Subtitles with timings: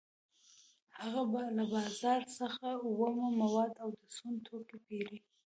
[1.03, 5.17] هغه له بازار څخه اومه مواد او د سون توکي پېري